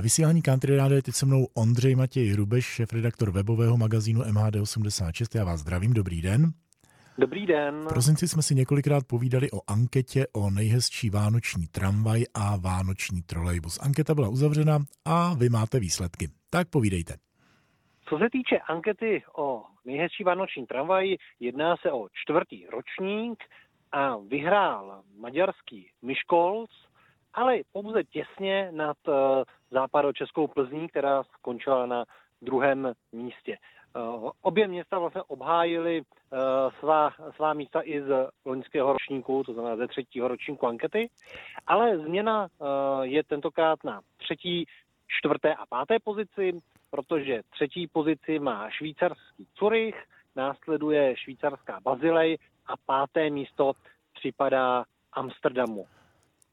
[0.00, 5.38] Ve vysílání Country Radio je teď se mnou Ondřej Matěj Hrubeš, šéf-redaktor webového magazínu MHD86.
[5.38, 6.50] Já vás zdravím, dobrý den.
[7.18, 7.80] Dobrý den.
[7.80, 13.80] V prosinci jsme si několikrát povídali o anketě o nejhezčí vánoční tramvaj a vánoční trolejbus.
[13.82, 16.28] Anketa byla uzavřena a vy máte výsledky.
[16.50, 17.14] Tak povídejte.
[18.08, 23.38] Co se týče ankety o nejhezčí vánoční tramvaj, jedná se o čtvrtý ročník
[23.92, 26.70] a vyhrál maďarský Myškolc,
[27.34, 29.14] ale pouze těsně nad uh,
[29.70, 32.04] západočeskou Plzní, která skončila na
[32.42, 33.56] druhém místě.
[33.96, 36.38] Uh, obě města vlastně obhájily uh,
[36.78, 41.10] svá, svá místa i z loňského ročníku, to znamená ze třetího ročníku ankety,
[41.66, 42.48] ale změna
[43.02, 44.66] je tentokrát na třetí,
[45.06, 46.52] čtvrté a páté pozici,
[46.90, 50.04] protože třetí pozici má švýcarský Zurich,
[50.36, 53.72] následuje švýcarská Bazilej a páté místo
[54.14, 55.86] připadá Amsterdamu.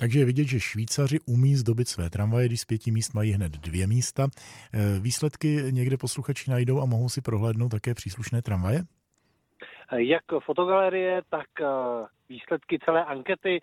[0.00, 3.52] Takže je vidět, že Švýcaři umí zdobit své tramvaje, když z pěti míst mají hned
[3.52, 4.22] dvě místa.
[4.22, 4.28] E,
[5.00, 8.80] výsledky někde posluchači najdou a mohou si prohlédnout také příslušné tramvaje?
[9.92, 11.64] Jak fotogalerie, tak e,
[12.28, 13.60] výsledky celé ankety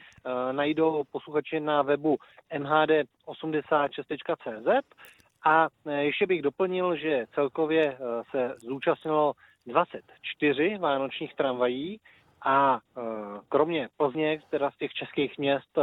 [0.51, 2.17] najdou posluchači na webu
[2.59, 4.67] mhd86.cz
[5.45, 5.67] a
[5.99, 7.97] ještě bych doplnil, že celkově
[8.31, 9.33] se zúčastnilo
[9.65, 11.99] 24 vánočních tramvají
[12.45, 12.79] a
[13.49, 15.79] kromě Plzně, teda z těch českých měst,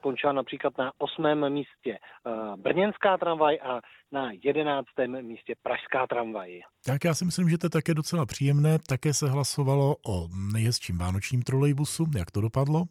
[0.00, 3.80] skončila například na osmém místě eh, brněnská tramvaj a
[4.12, 6.60] na jedenáctém místě pražská tramvaj.
[6.86, 8.78] Tak já si myslím, že to je také docela příjemné.
[8.88, 12.04] Také se hlasovalo o nejhezčím vánočním trolejbusu.
[12.16, 12.84] Jak to dopadlo?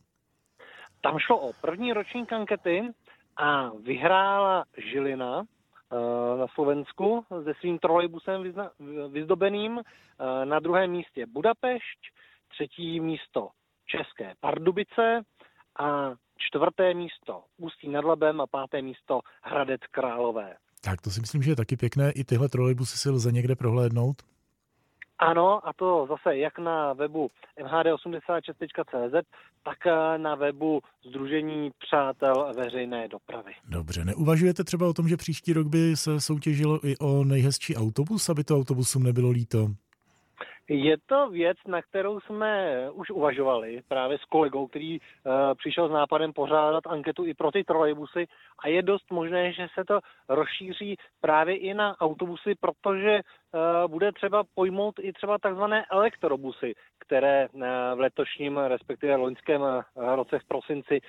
[1.02, 2.82] Tam šlo o první ročník ankety
[3.38, 8.54] a vyhrála Žilina, eh, na Slovensku se svým trolejbusem
[9.10, 9.80] vyzdobeným.
[9.80, 12.00] Eh, na druhém místě Budapešť,
[12.48, 13.50] třetí místo
[13.86, 15.22] České Pardubice
[15.80, 20.56] a čtvrté místo Ústí nad Labem a páté místo Hradec Králové.
[20.82, 22.12] Tak to si myslím, že je taky pěkné.
[22.12, 24.16] I tyhle trolejbusy si lze někde prohlédnout?
[25.20, 27.32] Ano, a to zase jak na webu
[27.64, 29.28] mhd86.cz,
[29.64, 29.78] tak
[30.18, 33.52] na webu Združení přátel veřejné dopravy.
[33.68, 38.30] Dobře, neuvažujete třeba o tom, že příští rok by se soutěžilo i o nejhezčí autobus,
[38.30, 39.68] aby to autobusům nebylo líto?
[40.70, 45.92] Je to věc, na kterou jsme už uvažovali právě s kolegou, který uh, přišel s
[45.92, 48.28] nápadem pořádat anketu i pro ty trolejbusy
[48.64, 50.00] a je dost možné, že se to
[50.30, 57.50] rozšíří právě i na autobusy, protože uh, bude třeba pojmout i třeba takzvané elektrobusy, které
[57.50, 57.62] uh,
[57.96, 59.62] v letošním, respektive loňském
[59.96, 61.00] roce v prosinci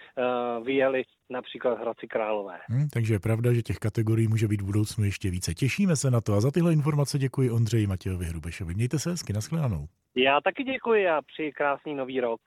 [0.64, 2.58] vyjeli například Hradci Králové.
[2.68, 5.54] Hmm, takže je pravda, že těch kategorií může být v budoucnu ještě více.
[5.54, 8.74] Těšíme se na to a za tyhle informace děkuji Ondřeji Matějovi Hrubešovi.
[8.74, 9.86] Mějte se hezky, nashledanou.
[10.16, 12.40] Já taky děkuji a přeji krásný nový rok.